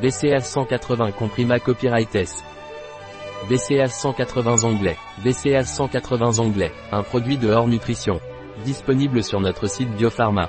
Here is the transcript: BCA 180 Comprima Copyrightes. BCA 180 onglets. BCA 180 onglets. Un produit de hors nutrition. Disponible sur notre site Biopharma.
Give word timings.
BCA 0.00 0.40
180 0.40 1.12
Comprima 1.12 1.60
Copyrightes. 1.60 2.42
BCA 3.48 3.88
180 3.88 4.64
onglets. 4.64 4.96
BCA 5.22 5.64
180 5.64 6.38
onglets. 6.38 6.72
Un 6.92 7.02
produit 7.02 7.36
de 7.36 7.50
hors 7.50 7.68
nutrition. 7.68 8.20
Disponible 8.64 9.22
sur 9.22 9.40
notre 9.40 9.66
site 9.66 9.90
Biopharma. 9.90 10.48